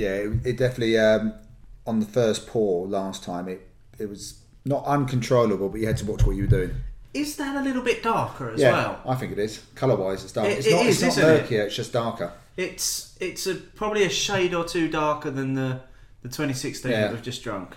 Yeah, 0.00 0.14
it, 0.14 0.46
it 0.46 0.56
definitely 0.56 0.98
um, 0.98 1.34
on 1.86 2.00
the 2.00 2.06
first 2.06 2.46
pour 2.46 2.86
last 2.86 3.22
time 3.22 3.48
it 3.48 3.68
it 3.98 4.08
was 4.08 4.40
not 4.64 4.84
uncontrollable, 4.84 5.68
but 5.68 5.80
you 5.80 5.86
had 5.86 5.96
to 5.98 6.06
watch 6.06 6.24
what 6.24 6.36
you 6.36 6.42
were 6.42 6.48
doing. 6.48 6.74
Is 7.12 7.36
that 7.36 7.56
a 7.56 7.62
little 7.62 7.82
bit 7.82 8.02
darker 8.02 8.50
as 8.50 8.60
yeah, 8.60 8.72
well? 8.72 9.00
I 9.06 9.14
think 9.16 9.32
it 9.32 9.38
is. 9.38 9.62
Colour 9.74 9.96
wise, 9.96 10.22
it's 10.22 10.32
dark. 10.32 10.48
It- 10.48 10.58
it's 10.58 10.66
it 10.66 10.72
not. 10.72 10.86
is, 10.86 11.02
it's 11.02 11.16
not 11.16 11.28
isn't 11.28 11.52
it? 11.52 11.66
It's 11.66 11.76
just 11.76 11.92
darker. 11.92 12.32
It's 12.56 13.16
it's 13.20 13.46
a, 13.46 13.54
probably 13.54 14.04
a 14.04 14.08
shade 14.08 14.54
or 14.54 14.64
two 14.64 14.88
darker 14.88 15.30
than 15.30 15.54
the 15.54 15.80
the 16.22 16.28
2016 16.28 16.90
Yeah. 16.90 17.02
that 17.02 17.12
we've 17.12 17.22
just 17.22 17.42
drunk. 17.42 17.74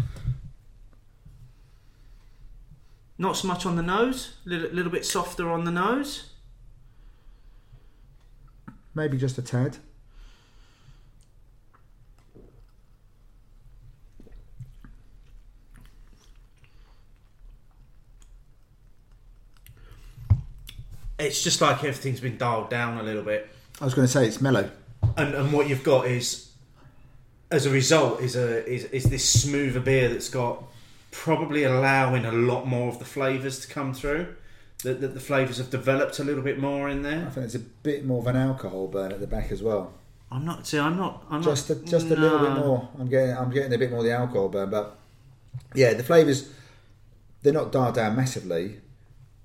Not 3.18 3.38
so 3.38 3.48
much 3.48 3.65
on 3.65 3.75
the 3.75 3.84
nose, 3.84 4.34
a 4.46 4.50
little, 4.50 4.70
little 4.72 4.92
bit 4.92 5.06
softer 5.06 5.50
on 5.50 5.63
the 5.63 5.72
nose. 5.72 6.32
Maybe 8.96 9.18
just 9.18 9.38
a 9.38 9.42
tad. 9.42 9.77
It's 21.24 21.44
just 21.44 21.62
like 21.62 21.77
everything's 21.84 22.20
been 22.20 22.38
dialed 22.38 22.70
down 22.70 22.98
a 22.98 23.03
little 23.03 23.24
bit. 23.24 23.50
I 23.82 23.86
was 23.86 23.94
going 23.94 24.08
to 24.08 24.12
say 24.12 24.27
it's 24.27 24.42
mellow. 24.42 24.70
and, 25.18 25.34
and 25.34 25.53
what 25.53 25.68
you've 25.68 25.84
got 25.84 26.08
is 26.08 26.51
as 27.51 27.65
a 27.65 27.70
result 27.70 28.20
is 28.22 28.36
a 28.36 28.65
is, 28.65 28.86
is 28.86 29.03
this 29.06 29.27
smoother 29.27 29.80
beer 29.80 30.10
that's 30.10 30.30
got 30.30 30.63
probably 31.12 31.63
allowing 31.63 32.25
a 32.25 32.32
lot 32.32 32.65
more 32.68 32.89
of 32.89 33.00
the 33.00 33.06
flavours 33.06 33.60
to 33.60 33.68
come 33.68 33.94
through 33.94 34.36
that, 34.84 35.00
that 35.01 35.13
the 35.13 35.20
flavours 35.20 35.58
have 35.58 35.70
developed 35.70 36.18
a 36.20 36.24
little 36.24 36.42
bit 36.44 36.60
more 36.60 36.89
in 36.89 37.03
there. 37.03 37.27
I 37.27 37.30
think 37.30 37.46
it's 37.46 37.56
a 37.56 37.60
bit 37.60 38.06
more 38.06 38.20
of 38.20 38.27
an 38.27 38.36
alcohol 38.36 38.88
burn 38.88 39.12
at 39.12 39.20
the 39.20 39.27
back 39.27 39.51
as 39.51 39.62
well. 39.62 39.94
I'm 40.32 40.46
not 40.46 40.65
see 40.65 40.80
I'm 40.80 40.98
not 40.98 41.24
I'm 41.30 41.44
Just 41.44 41.70
a, 41.70 41.75
just 41.75 42.08
a 42.08 42.15
little 42.15 42.39
bit 42.39 42.65
more. 42.65 42.89
I'm 43.00 43.08
getting 43.08 43.38
I'm 43.38 43.51
getting 43.51 43.74
a 43.74 43.77
bit 43.77 43.92
more 43.92 44.00
of 44.00 44.06
the 44.06 44.13
alcohol 44.13 44.50
burn, 44.50 44.70
but 44.72 44.98
yeah, 45.75 45.94
the 45.94 46.03
flavours 46.03 46.51
they're 47.44 47.53
not 47.53 47.72
dialed 47.72 47.96
down 47.96 48.15
massively, 48.15 48.80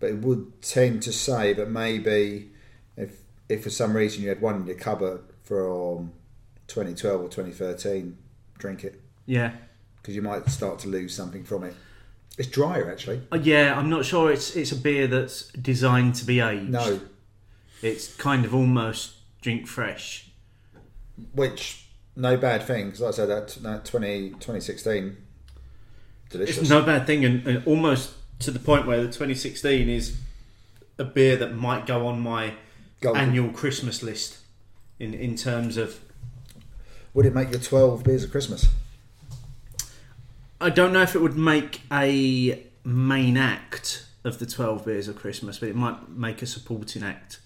but 0.01 0.11
it 0.11 0.19
would 0.19 0.63
tend 0.63 1.03
to 1.03 1.13
say 1.13 1.53
that 1.53 1.71
maybe 1.71 2.51
if 2.97 3.21
if 3.49 3.63
for 3.65 3.71
some 3.71 3.97
reason 3.97 4.23
you 4.23 4.29
had 4.29 4.41
one 4.41 4.57
in 4.57 4.67
your 4.67 4.77
cupboard 4.77 5.21
from 5.45 6.13
2012 6.69 7.21
or 7.21 7.29
2013, 7.29 8.19
drink 8.59 8.85
it 8.85 9.01
Yeah. 9.27 9.53
because 10.03 10.15
you 10.15 10.23
might 10.23 10.49
start 10.51 10.79
to 10.81 10.89
lose 10.89 11.15
something 11.15 11.45
from 11.45 11.65
it. 11.65 11.75
It's 12.37 12.49
drier 12.49 12.91
actually. 12.91 13.23
Uh, 13.33 13.39
Yeah, 13.43 13.77
I'm 13.79 13.89
not 13.89 14.05
sure 14.05 14.31
it's 14.31 14.55
it's 14.55 14.71
a 14.73 14.77
beer 14.77 15.07
that's 15.07 15.49
designed 15.53 16.15
to 16.17 16.25
be 16.27 16.41
aged. 16.41 16.71
No, 16.71 17.01
It's 17.83 18.15
kind 18.17 18.45
of 18.45 18.55
almost 18.55 19.15
drink 19.41 19.67
fresh. 19.67 20.31
which 21.33 21.87
no 22.17 22.37
bad 22.37 22.63
thing 22.65 22.87
because 22.87 23.01
like 23.01 23.15
I 23.15 23.17
said 23.17 23.29
that, 23.29 23.49
that 23.63 23.85
20, 23.85 24.31
2016 24.31 25.17
delicious. 26.31 26.59
It's 26.59 26.71
no 26.71 26.83
bad 26.83 27.07
thing, 27.07 27.25
and, 27.25 27.47
and 27.47 27.67
almost 27.67 28.13
to 28.41 28.51
the 28.51 28.59
point 28.59 28.87
where 28.87 28.99
the 28.99 29.09
2016 29.09 29.89
is 29.89 30.19
a 30.99 31.05
beer 31.05 31.37
that 31.37 31.55
might 31.55 31.87
go 31.87 32.07
on 32.07 32.21
my 32.21 32.55
Golden. 33.01 33.23
annual 33.23 33.51
Christmas 33.51 34.03
list 34.03 34.39
in 34.99 35.15
in 35.15 35.37
terms 35.37 35.77
of. 35.77 36.01
Would 37.15 37.27
it 37.27 37.35
make 37.35 37.51
your 37.51 37.61
12 37.61 38.05
beers 38.05 38.25
of 38.25 38.31
Christmas? 38.31 38.69
I 40.61 40.71
don't 40.71 40.93
know 40.93 41.03
if 41.03 41.15
it 41.15 41.21
would 41.21 41.37
make 41.37 41.81
a 41.91 42.65
main 42.85 43.37
act 43.37 44.07
of 44.25 44.39
the 44.39 44.47
12 44.47 44.85
beers 44.85 45.09
of 45.09 45.17
Christmas, 45.17 45.59
but 45.59 45.69
it 45.69 45.77
might 45.77 46.09
make 46.11 46.43
a 46.43 46.47
supporting 46.47 47.03
act. 47.03 47.39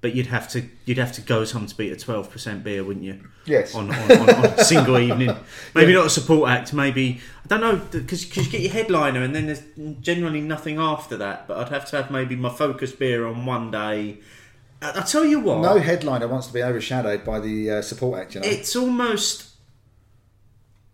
But 0.00 0.14
you'd 0.14 0.26
have 0.26 0.48
to 0.50 0.62
you'd 0.84 0.98
have 0.98 1.10
to 1.12 1.20
go 1.20 1.44
some 1.44 1.66
to 1.66 1.74
beat 1.74 1.92
a 1.92 1.96
12% 1.96 2.62
beer, 2.62 2.84
wouldn't 2.84 3.04
you? 3.04 3.20
Yes. 3.46 3.74
on, 3.74 3.90
on, 3.92 4.12
on, 4.12 4.30
on 4.30 4.44
a 4.44 4.64
single 4.64 4.96
evening. 5.06 5.34
Maybe 5.74 5.92
not 5.92 6.06
a 6.06 6.10
support 6.10 6.50
act. 6.50 6.72
Maybe 6.72 7.20
I 7.44 7.48
don't 7.48 7.60
know 7.60 7.76
because 7.90 8.36
you 8.36 8.48
get 8.48 8.60
your 8.60 8.72
headliner 8.72 9.22
and 9.22 9.34
then 9.34 9.46
there's 9.46 9.62
generally 10.00 10.40
nothing 10.40 10.78
after 10.78 11.16
that. 11.16 11.48
But 11.48 11.58
I'd 11.58 11.68
have 11.70 11.84
to 11.90 11.96
have 11.96 12.12
maybe 12.12 12.36
my 12.36 12.48
focus 12.50 12.92
beer 12.92 13.26
on 13.26 13.44
one 13.44 13.72
day. 13.72 14.18
I, 14.80 15.00
I 15.00 15.02
tell 15.02 15.24
you 15.24 15.40
what, 15.40 15.62
No 15.62 15.80
headliner 15.80 16.28
wants 16.28 16.46
to 16.46 16.52
be 16.52 16.62
overshadowed 16.62 17.24
by 17.24 17.40
the 17.40 17.70
uh, 17.70 17.82
support 17.82 18.20
act, 18.20 18.36
you 18.36 18.40
know. 18.40 18.46
it's 18.46 18.76
almost 18.76 19.46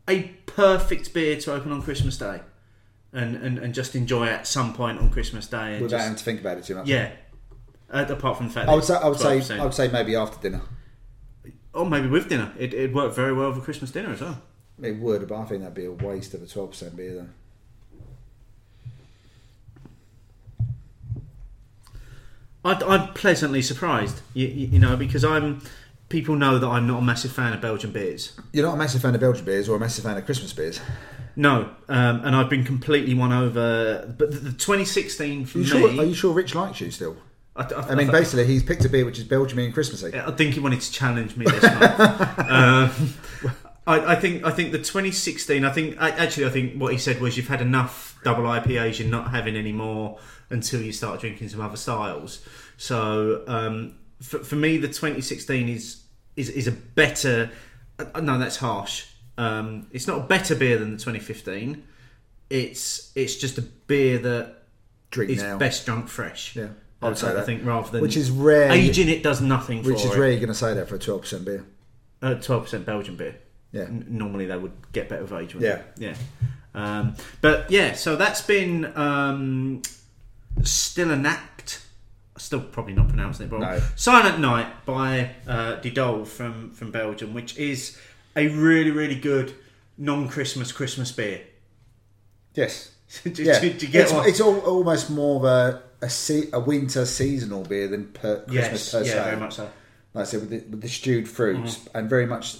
a 0.08 0.23
perfect 0.46 1.12
beer 1.14 1.38
to 1.40 1.52
open 1.52 1.73
on 1.73 1.82
Christmas 1.82 2.16
Day, 2.16 2.40
and 3.12 3.37
and, 3.37 3.58
and 3.58 3.75
just 3.75 3.94
enjoy 3.94 4.28
at 4.28 4.46
some 4.46 4.73
point 4.73 4.99
on 4.99 5.11
Christmas 5.11 5.46
Day. 5.46 5.75
And 5.75 5.82
without 5.82 5.99
just, 5.99 6.04
having 6.04 6.18
to 6.18 6.25
think 6.25 6.40
about 6.40 6.58
it 6.58 6.64
too 6.64 6.75
much. 6.76 6.87
yeah. 6.87 7.12
Uh, 7.94 8.04
apart 8.08 8.36
from 8.36 8.48
the 8.48 8.52
fact, 8.52 8.68
I 8.68 8.74
would 8.74 8.84
say 8.84 8.94
I 8.94 9.08
would 9.08 9.18
say 9.18 9.58
I 9.58 9.64
would 9.64 9.72
say 9.74 9.88
maybe 9.88 10.16
after 10.16 10.40
dinner. 10.42 10.62
or 11.72 11.86
maybe 11.88 12.08
with 12.08 12.28
dinner. 12.28 12.52
It 12.58 12.74
it 12.74 12.92
worked 12.92 13.14
very 13.14 13.32
well 13.32 13.52
for 13.54 13.60
Christmas 13.60 13.90
dinner 13.92 14.10
as 14.10 14.20
well. 14.20 14.42
It 14.82 14.96
would, 14.98 15.28
but 15.28 15.36
I 15.36 15.44
think 15.44 15.60
that'd 15.60 15.74
be 15.74 15.84
a 15.84 15.92
waste 15.92 16.34
of 16.34 16.42
a 16.42 16.46
twelve 16.46 16.70
percent 16.70 16.96
beer 16.96 17.14
though. 17.14 17.28
I'd, 22.64 22.82
I'm 22.82 23.12
pleasantly 23.12 23.60
surprised, 23.62 24.22
you, 24.32 24.46
you, 24.46 24.66
you 24.68 24.78
know, 24.78 24.96
because 24.96 25.24
I'm. 25.24 25.62
People 26.10 26.36
know 26.36 26.58
that 26.58 26.66
I'm 26.66 26.86
not 26.86 26.98
a 26.98 27.02
massive 27.02 27.32
fan 27.32 27.54
of 27.54 27.60
Belgian 27.60 27.90
beers. 27.90 28.38
You're 28.52 28.66
not 28.66 28.74
a 28.74 28.76
massive 28.76 29.02
fan 29.02 29.14
of 29.14 29.20
Belgian 29.20 29.44
beers 29.44 29.68
or 29.68 29.76
a 29.76 29.80
massive 29.80 30.04
fan 30.04 30.16
of 30.16 30.24
Christmas 30.24 30.52
beers. 30.52 30.78
No, 31.34 31.70
um, 31.88 32.20
and 32.24 32.36
I've 32.36 32.50
been 32.50 32.62
completely 32.62 33.14
won 33.14 33.32
over. 33.32 34.14
But 34.16 34.30
the, 34.30 34.36
the 34.38 34.52
2016 34.52 35.46
for 35.46 35.58
Are 35.58 35.60
me, 35.62 35.66
sure, 35.66 35.88
are 35.88 36.04
you 36.04 36.14
sure 36.14 36.32
Rich 36.32 36.54
likes 36.54 36.80
you 36.80 36.90
still? 36.90 37.16
I, 37.56 37.62
I, 37.62 37.80
I 37.90 37.94
mean, 37.94 38.08
I, 38.08 38.12
basically, 38.12 38.46
he's 38.46 38.62
picked 38.62 38.84
a 38.84 38.88
beer 38.88 39.04
which 39.04 39.18
is 39.18 39.25
Belgian 39.25 39.58
and 39.58 39.73
Christmassy. 39.73 40.18
I 40.18 40.30
think 40.32 40.54
he 40.54 40.61
wanted 40.61 40.80
to 40.80 40.92
challenge 40.92 41.37
me 41.37 41.44
this 41.44 41.62
month. 41.62 42.00
um, 42.50 43.14
I, 43.87 44.12
I 44.12 44.14
think 44.16 44.44
I 44.44 44.50
think 44.50 44.73
the 44.73 44.78
2016. 44.78 45.64
I 45.64 45.70
think 45.70 46.00
I, 46.00 46.11
actually 46.11 46.46
I 46.46 46.50
think 46.50 46.80
what 46.80 46.92
he 46.92 46.99
said 46.99 47.20
was 47.20 47.37
you've 47.37 47.49
had 47.49 47.61
enough 47.61 48.18
double 48.25 48.44
IPAs. 48.44 48.99
You're 48.99 49.08
not 49.08 49.30
having 49.30 49.56
any 49.56 49.73
more 49.73 50.18
until 50.50 50.80
you 50.80 50.92
start 50.92 51.20
drinking 51.20 51.49
some 51.49 51.61
other 51.61 51.76
styles. 51.76 52.44
So 52.76 53.44
um, 53.46 53.96
for, 54.20 54.38
for 54.38 54.56
me, 54.56 54.78
the 54.78 54.88
2016 54.88 55.68
is 55.68 56.02
is 56.37 56.49
is 56.49 56.66
a 56.66 56.73
better. 56.73 57.50
Uh, 57.99 58.20
no, 58.20 58.38
that's 58.38 58.56
harsh. 58.56 59.06
Um, 59.37 59.88
it's 59.92 60.06
not 60.06 60.18
a 60.18 60.23
better 60.23 60.54
beer 60.54 60.78
than 60.78 60.92
the 60.92 60.99
2015. 60.99 61.84
It's 62.50 63.12
it's 63.14 63.37
just 63.37 63.58
a 63.58 63.62
beer 63.62 64.18
that 64.18 64.62
Drink 65.11 65.30
is 65.30 65.42
now. 65.42 65.58
best 65.58 65.84
drunk 65.84 66.08
fresh. 66.08 66.56
Yeah, 66.56 66.68
I 67.04 67.08
would 67.08 67.18
say 67.18 67.28
I 67.28 67.32
that. 67.34 67.46
think 67.46 67.64
rather 67.64 67.90
than 67.90 68.00
Which 68.02 68.16
is 68.16 68.30
rare. 68.30 68.70
aging 68.73 69.08
it 69.08 69.23
does 69.23 69.40
nothing 69.40 69.82
for 69.82 69.90
Which 69.90 70.04
is 70.04 70.12
it. 70.14 70.18
rare 70.18 70.30
you're 70.30 70.40
going 70.40 70.49
to 70.49 70.54
say 70.54 70.75
that 70.75 70.88
for 70.88 70.94
a 70.96 70.99
twelve 70.99 71.23
percent 71.23 71.44
beer. 71.44 71.64
Uh, 72.23 72.34
Twelve 72.34 72.64
percent 72.64 72.87
Belgian 72.87 73.16
beer. 73.16 73.37
Yeah. 73.73 73.82
N- 73.82 74.06
normally 74.08 74.46
they 74.46 74.56
would 74.56 74.73
get 74.92 75.08
better 75.08 75.23
with 75.23 75.32
age. 75.32 75.54
Yeah. 75.54 75.61
wouldn't 75.78 75.96
they? 75.96 76.06
yeah. 76.06 76.14
Um, 76.75 77.14
but 77.40 77.70
yeah, 77.70 77.92
so 77.94 78.16
that's 78.16 78.40
been 78.40 78.87
um, 78.96 79.82
still 80.62 81.11
an 81.11 81.26
act. 81.26 81.82
Still 82.37 82.61
probably 82.61 82.94
not 82.94 83.08
pronouncing 83.08 83.46
it 83.46 83.52
wrong. 83.52 83.61
No. 83.61 83.80
Silent 83.94 84.40
Night 84.40 84.84
by 84.87 85.30
uh, 85.46 85.76
De 85.76 85.90
Dolle 85.90 86.25
from 86.25 86.70
from 86.73 86.90
Belgium, 86.90 87.32
which 87.34 87.56
is 87.58 87.96
a 88.37 88.49
really 88.49 88.90
really 88.90 89.14
good 89.14 89.54
non-Christmas 89.99 90.73
Christmas 90.73 91.12
beer. 91.12 91.42
Yes. 92.54 92.90
do, 93.23 93.30
do- 93.30 93.44
do 93.44 93.66
you 93.87 93.92
get 93.92 94.02
it's 94.04 94.12
what? 94.12 94.28
it's 94.28 94.40
all, 94.40 94.58
almost 94.61 95.11
more 95.11 95.37
of 95.37 95.44
a 95.44 95.82
a, 96.04 96.11
se- 96.11 96.50
a 96.52 96.61
winter 96.61 97.04
seasonal 97.06 97.62
beer 97.64 97.88
than 97.88 98.06
per 98.08 98.44
yes, 98.50 98.68
Christmas 98.68 98.90
per 98.92 99.02
yeah, 99.08 99.12
se. 99.25 99.25
very 99.30 99.37
much 99.44 99.54
so. 99.54 99.70
like 100.14 100.23
I 100.23 100.25
said, 100.30 100.40
with 100.40 100.50
the, 100.50 100.58
with 100.70 100.80
the 100.82 100.88
stewed 100.88 101.28
fruits 101.28 101.76
Mm-hmm. 101.78 101.96
and 101.99 102.11
very 102.11 102.26
much 102.26 102.56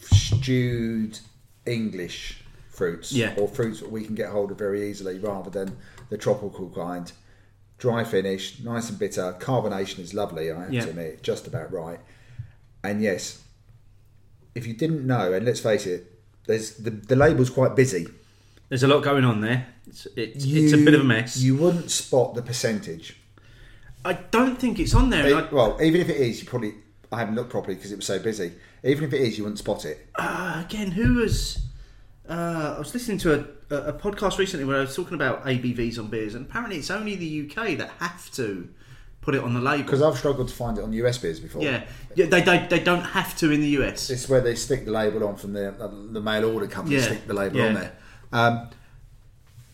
stewed 0.00 1.18
English 1.66 2.42
fruits, 2.70 3.12
Yeah. 3.12 3.34
or 3.38 3.48
fruits 3.48 3.80
that 3.80 3.90
we 3.90 4.04
can 4.04 4.14
get 4.14 4.28
hold 4.30 4.50
of 4.50 4.58
very 4.58 4.88
easily, 4.88 5.18
rather 5.18 5.50
than 5.50 5.76
the 6.10 6.18
tropical 6.18 6.68
kind. 6.70 7.10
Dry 7.78 8.04
finish, 8.04 8.60
nice 8.62 8.88
and 8.90 8.98
bitter. 8.98 9.36
Carbonation 9.38 9.98
is 10.00 10.14
lovely. 10.14 10.50
I 10.50 10.60
have 10.64 10.72
Yeah. 10.72 10.82
to 10.82 10.90
admit, 10.90 11.22
just 11.22 11.46
about 11.46 11.72
right. 11.72 12.00
And 12.84 13.02
yes, 13.02 13.42
if 14.54 14.66
you 14.66 14.74
didn't 14.74 15.06
know, 15.06 15.32
and 15.32 15.44
let's 15.44 15.60
face 15.60 15.86
it, 15.86 16.12
there's 16.46 16.74
the, 16.76 16.90
the 16.90 17.16
label's 17.16 17.50
quite 17.50 17.74
busy. 17.76 18.06
There's 18.68 18.82
a 18.82 18.88
lot 18.88 19.02
going 19.02 19.24
on 19.24 19.40
there. 19.40 19.66
It's, 19.86 20.06
it's, 20.16 20.44
it's 20.44 20.72
a 20.72 20.78
bit 20.78 20.94
of 20.94 21.00
a 21.02 21.04
mess. 21.04 21.36
You 21.38 21.56
wouldn't 21.56 21.90
spot 21.90 22.34
the 22.34 22.42
percentage. 22.42 23.16
I 24.04 24.14
don't 24.14 24.56
think 24.58 24.78
it's 24.78 24.94
on 24.94 25.10
there. 25.10 25.26
and 25.26 25.34
I- 25.46 25.52
well, 25.54 25.78
even 25.82 26.00
if 26.00 26.08
it 26.08 26.16
is, 26.16 26.40
you 26.42 26.48
probably 26.48 26.74
I 27.12 27.20
haven't 27.20 27.36
looked 27.36 27.50
properly 27.50 27.76
because 27.76 27.92
it 27.92 27.96
was 27.96 28.06
so 28.06 28.18
busy. 28.18 28.52
Even 28.82 29.04
if 29.04 29.12
it 29.12 29.20
is, 29.20 29.38
you 29.38 29.44
wouldn't 29.44 29.58
spot 29.58 29.84
it. 29.84 30.08
uh, 30.16 30.62
again, 30.64 30.90
who 30.92 31.14
was? 31.14 31.58
Uh, 32.28 32.74
I 32.76 32.78
was 32.78 32.92
listening 32.92 33.18
to 33.18 33.34
a, 33.34 33.74
a, 33.74 33.78
a 33.88 33.92
podcast 33.92 34.38
recently 34.38 34.64
where 34.64 34.78
I 34.78 34.80
was 34.80 34.96
talking 34.96 35.14
about 35.14 35.44
ABVs 35.44 35.98
on 35.98 36.08
beers, 36.08 36.34
and 36.34 36.46
apparently 36.46 36.76
it's 36.76 36.90
only 36.90 37.14
the 37.14 37.48
UK 37.48 37.78
that 37.78 37.90
have 38.00 38.30
to 38.32 38.68
put 39.20 39.34
it 39.36 39.42
on 39.42 39.54
the 39.54 39.60
label. 39.60 39.84
Because 39.84 40.02
I've 40.02 40.16
struggled 40.18 40.48
to 40.48 40.54
find 40.54 40.76
it 40.78 40.82
on 40.84 40.92
US 40.92 41.18
beers 41.18 41.38
before. 41.38 41.62
yeah, 41.62 41.84
yeah, 42.16 42.26
they, 42.26 42.42
they 42.42 42.66
they 42.68 42.80
don't 42.80 43.02
have 43.02 43.36
to 43.38 43.52
in 43.52 43.60
the 43.60 43.68
US. 43.80 44.10
It's 44.10 44.28
where 44.28 44.40
they 44.40 44.56
stick 44.56 44.84
the 44.84 44.90
label 44.90 45.26
on 45.26 45.36
from 45.36 45.52
the 45.52 45.72
the 46.12 46.20
mail 46.20 46.44
order 46.52 46.66
company. 46.66 46.96
Yeah, 46.96 47.02
Stick 47.02 47.26
the 47.28 47.34
label 47.34 47.58
yeah. 47.58 47.66
on 47.68 47.74
there. 47.74 47.92
Um, 48.32 48.68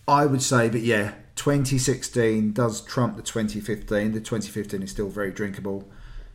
I 0.09 0.27
would 0.27 0.43
say, 0.43 0.69
but 0.69 0.81
yeah, 0.81 1.13
2016 1.37 2.53
does 2.53 2.81
trump 2.83 3.17
the 3.17 3.23
2015. 3.23 4.13
The 4.13 4.21
2015 4.21 4.83
is 4.83 4.91
still 4.91 5.09
very 5.09 5.31
drinkable. 5.33 5.89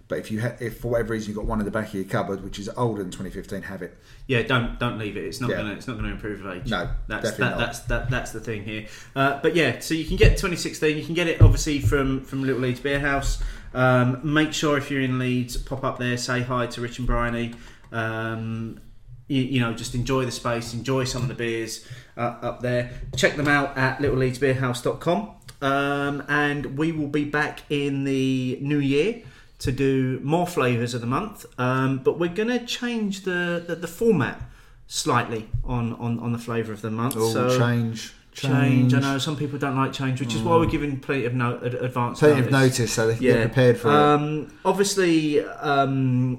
But 0.09 0.19
if 0.19 0.31
you 0.31 0.39
ha- 0.39 0.55
if 0.61 0.79
for 0.79 0.91
whatever 0.91 1.11
reason 1.11 1.27
you've 1.29 1.35
got 1.35 1.45
one 1.45 1.59
in 1.59 1.65
the 1.65 1.71
back 1.71 1.89
of 1.89 1.93
your 1.95 2.05
cupboard 2.05 2.41
which 2.41 2.59
is 2.59 2.69
older 2.77 3.03
than 3.03 3.11
2015, 3.11 3.63
have 3.63 3.81
it. 3.81 3.97
Yeah, 4.25 4.41
don't 4.43 4.79
don't 4.79 4.97
leave 4.97 5.17
it. 5.17 5.25
It's 5.25 5.41
not 5.41 5.49
Yeah. 5.49 5.57
gonna 5.57 5.73
it's 5.73 5.85
not 5.85 5.97
gonna 5.97 6.11
improve 6.13 6.43
with 6.45 6.53
age. 6.63 6.69
No, 6.71 6.89
that's 7.09 7.31
definitely 7.31 7.43
that, 7.43 7.49
not. 7.49 7.59
that's 7.59 7.79
that 7.81 8.09
that's 8.09 8.31
the 8.31 8.39
thing 8.39 8.63
here. 8.63 8.85
Uh, 9.17 9.39
but 9.43 9.53
yeah, 9.53 9.79
so 9.79 9.93
you 9.93 10.05
can 10.05 10.15
get 10.15 10.37
2016. 10.37 10.97
You 10.97 11.03
can 11.03 11.13
get 11.13 11.27
it 11.27 11.41
obviously 11.41 11.79
from 11.79 12.21
from 12.23 12.41
Little 12.43 12.61
Leeds 12.61 12.79
Beer 12.79 13.01
House. 13.01 13.43
Um, 13.73 14.21
make 14.23 14.53
sure 14.53 14.77
if 14.77 14.89
you're 14.89 15.01
in 15.01 15.19
Leeds, 15.19 15.57
pop 15.57 15.83
up 15.83 15.99
there, 15.99 16.15
say 16.15 16.41
hi 16.41 16.67
to 16.67 16.79
Rich 16.81 16.99
and 16.99 17.05
Bryony. 17.07 17.53
Um, 17.91 18.79
you, 19.27 19.41
you 19.43 19.59
know, 19.59 19.73
just 19.73 19.93
enjoy 19.95 20.25
the 20.25 20.31
space, 20.31 20.73
enjoy 20.73 21.03
some 21.03 21.21
of 21.21 21.27
the 21.27 21.33
beers 21.33 21.85
uh, 22.15 22.35
up 22.41 22.61
there. 22.61 22.91
Check 23.15 23.35
them 23.35 23.47
out 23.47 23.77
at 23.77 23.99
littleleedsbeerhouse.com. 23.99 25.31
Um, 25.59 26.23
and 26.29 26.77
we 26.77 26.91
will 26.91 27.07
be 27.07 27.25
back 27.25 27.61
in 27.69 28.03
the 28.03 28.59
new 28.61 28.77
year 28.77 29.23
to 29.59 29.71
do 29.71 30.19
more 30.23 30.45
flavours 30.45 30.93
of 30.93 31.01
the 31.01 31.07
month. 31.07 31.45
Um, 31.59 31.99
but 31.99 32.19
we're 32.19 32.33
going 32.33 32.49
to 32.49 32.63
change 32.65 33.21
the, 33.21 33.63
the, 33.65 33.75
the 33.75 33.87
format 33.87 34.41
slightly 34.85 35.49
on, 35.63 35.93
on, 35.93 36.19
on 36.19 36.31
the 36.31 36.37
flavour 36.37 36.71
of 36.71 36.81
the 36.81 36.91
month. 36.91 37.15
Oh, 37.17 37.31
so 37.33 37.57
change, 37.57 38.13
change. 38.33 38.93
I 38.93 38.99
know 38.99 39.17
some 39.17 39.35
people 39.35 39.57
don't 39.57 39.75
like 39.75 39.93
change, 39.93 40.19
which 40.19 40.35
is 40.35 40.41
why 40.41 40.57
we're 40.57 40.67
giving 40.67 40.99
plenty 40.99 41.25
of 41.25 41.33
no, 41.33 41.57
advance 41.57 42.19
Plenty 42.19 42.41
of 42.41 42.51
notice 42.51 42.79
notice 42.79 42.93
so 42.93 43.07
they 43.07 43.15
can 43.15 43.23
get 43.23 43.41
prepared 43.47 43.77
for 43.79 43.87
it. 43.89 43.93
um, 43.93 44.53
Obviously, 44.63 45.43
um, 45.43 46.37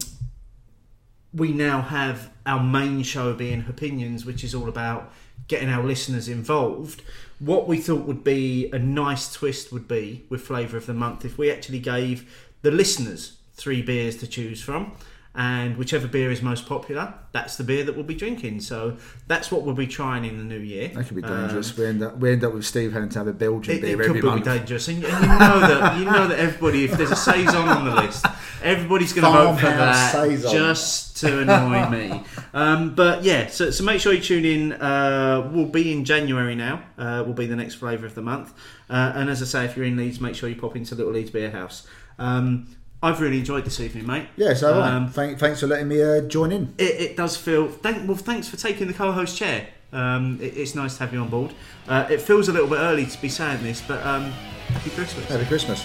we 1.33 1.53
now 1.53 1.83
have 1.83 2.31
our 2.47 2.63
main 2.63 3.03
show 3.03 3.35
being 3.35 3.65
Opinions, 3.69 4.25
which 4.25 4.43
is 4.43 4.55
all 4.55 4.69
about 4.69 5.13
getting 5.47 5.69
our 5.69 5.85
listeners 5.85 6.29
involved. 6.29 7.03
What 7.39 7.69
we 7.69 7.79
thought 7.79 8.07
would 8.07 8.25
be 8.25 8.71
a 8.73 8.79
nice 8.79 9.33
twist 9.33 9.73
would 9.73 9.87
be 9.87 10.25
with 10.29 10.43
Flavour 10.43 10.77
of 10.77 10.87
the 10.87 10.95
Month 10.95 11.25
if 11.25 11.39
we 11.39 11.51
actually 11.51 11.81
gave 11.81 12.49
the 12.63 12.71
listeners 12.71 13.39
three 13.55 13.83
beers 13.83 14.17
to 14.19 14.27
choose 14.27 14.63
from. 14.63 14.93
And 15.35 15.77
whichever 15.77 16.09
beer 16.09 16.31
is 16.33 16.43
most 16.43 16.67
popular, 16.67 17.15
that's 17.33 17.57
the 17.57 17.63
beer 17.65 17.85
that 17.85 17.95
we'll 17.95 18.05
be 18.05 18.15
drinking. 18.15 18.61
So 18.61 18.97
that's 19.29 19.53
what 19.53 19.63
we'll 19.63 19.75
be 19.75 19.87
trying 19.87 20.25
in 20.25 20.37
the 20.39 20.45
new 20.45 20.59
year. 20.59 20.89
That 20.89 21.05
could 21.07 21.17
be 21.17 21.23
Um, 21.23 21.43
dangerous. 21.43 21.77
we 21.77 21.87
end 21.87 22.03
up 22.03 22.19
we 22.19 22.33
end 22.33 22.43
up 22.45 22.55
with 22.55 22.65
Steve 22.67 22.93
having 22.93 23.09
to 23.11 23.19
have 23.19 23.29
a 23.29 23.33
Belgian 23.33 23.77
it, 23.77 23.83
beer 23.83 24.01
it 24.01 24.05
every 24.09 24.21
could 24.21 24.23
be 24.23 24.29
month. 24.29 24.45
dangerous, 24.45 24.89
and, 24.89 25.05
and 25.05 25.23
you 25.23 25.29
know 25.29 25.61
that 25.61 25.99
you 25.99 26.05
know 26.05 26.27
that 26.29 26.39
everybody, 26.39 26.85
if 26.85 26.93
there's 26.93 27.11
a 27.13 27.17
saison 27.17 27.69
on 27.69 27.85
the 27.85 27.95
list, 27.95 28.27
everybody's 28.63 29.13
going 29.13 29.25
to 29.33 29.39
vote 29.39 29.57
for 29.57 29.67
that 29.67 30.13
saison. 30.13 30.51
just 30.53 31.17
to 31.19 31.41
annoy 31.41 31.89
me. 31.91 32.23
Um, 32.55 32.95
but 32.95 33.23
yeah, 33.25 33.49
so, 33.49 33.71
so 33.71 33.85
make 33.85 34.01
sure 34.01 34.13
you 34.13 34.21
tune 34.21 34.45
in. 34.45 34.73
Uh, 34.73 35.51
we'll 35.53 35.67
be 35.67 35.93
in 35.93 36.05
January 36.05 36.55
now. 36.55 36.83
Uh, 36.97 37.23
will 37.27 37.35
be 37.35 37.47
the 37.47 37.57
next 37.57 37.75
flavour 37.75 38.07
of 38.07 38.15
the 38.15 38.23
month. 38.23 38.53
Uh, 38.91 39.13
and 39.15 39.29
as 39.29 39.43
I 39.43 39.45
say, 39.45 39.65
if 39.67 39.77
you're 39.77 39.85
in 39.87 39.97
Leeds, 39.97 40.21
make 40.21 40.35
sure 40.35 40.49
you 40.49 40.57
pop 40.57 40.75
into 40.77 40.95
Little 40.95 41.13
Leeds 41.13 41.31
Beer 41.31 41.51
House. 41.51 41.87
Um, 42.19 42.67
I've 43.03 43.21
really 43.21 43.39
enjoyed 43.39 43.65
this 43.65 43.79
evening, 43.81 44.07
mate. 44.07 44.27
Yeah, 44.37 44.55
so 44.55 44.83
Um, 44.83 45.09
Thank, 45.09 45.39
thanks 45.39 45.61
for 45.61 45.67
letting 45.69 45.89
me 45.89 46.03
uh, 46.03 46.23
join 46.23 46.51
in. 46.51 46.75
It, 46.79 47.01
it 47.01 47.17
does 47.17 47.37
feel. 47.37 47.69
Thank, 47.69 48.09
well, 48.09 48.17
thanks 48.17 48.49
for 48.49 48.57
taking 48.57 48.89
the 48.89 48.95
co-host 48.95 49.37
chair. 49.37 49.69
Um, 49.93 50.39
it, 50.43 50.57
it's 50.57 50.75
nice 50.75 50.95
to 50.95 51.05
have 51.05 51.13
you 51.13 51.21
on 51.21 51.29
board. 51.29 51.55
Uh, 51.87 52.07
it 52.11 52.21
feels 52.21 52.49
a 52.49 52.53
little 52.53 52.69
bit 52.69 52.79
early 52.79 53.07
to 53.07 53.23
be 53.23 53.29
saying 53.29 53.63
this, 53.63 53.81
but 53.81 54.05
um, 54.05 54.25
happy 54.73 54.91
Christmas. 54.91 55.25
Happy 55.27 55.47
Christmas. 55.47 55.85